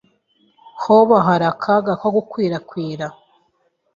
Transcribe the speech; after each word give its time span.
Hoba 0.81 1.15
hari 1.27 1.45
akaga 1.53 1.93
ko 2.01 2.07
gukwirakwira? 2.15 3.05